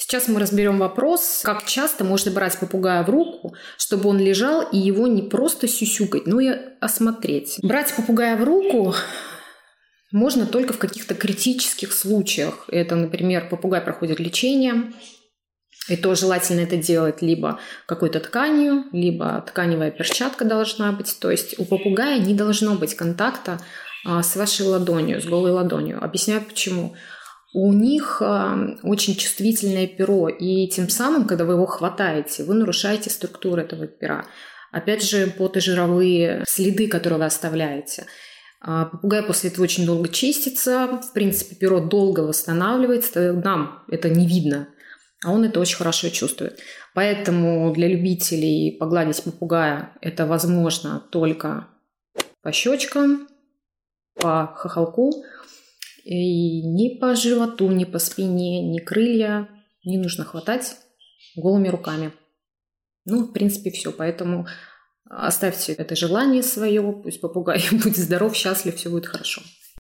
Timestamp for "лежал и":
4.18-4.78